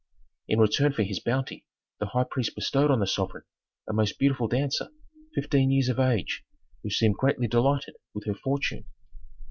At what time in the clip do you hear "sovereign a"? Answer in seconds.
3.05-3.93